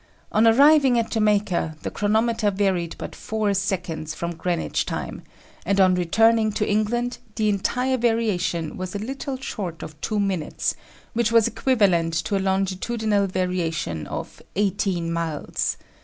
On 0.31 0.47
arriving 0.47 0.97
at 0.97 1.11
Jamaica, 1.11 1.75
the 1.83 1.91
chronometer 1.91 2.49
varied 2.49 2.95
but 2.97 3.15
four 3.15 3.53
seconds 3.53 4.15
from 4.15 4.33
Greenwich 4.33 4.83
time, 4.87 5.21
and 5.63 5.79
on 5.79 5.93
returning 5.93 6.51
to 6.53 6.67
England 6.67 7.19
the 7.35 7.49
entire 7.49 7.97
variation 7.99 8.77
was 8.77 8.95
a 8.95 8.97
little 8.97 9.37
short 9.37 9.83
of 9.83 10.01
two 10.01 10.19
minutes; 10.19 10.73
which 11.13 11.31
was 11.31 11.47
equivalent 11.47 12.15
to 12.15 12.35
a 12.35 12.41
longitudinal 12.41 13.27
variation 13.27 14.07
of 14.07 14.41
eighteen 14.55 15.13
miles. 15.13 15.77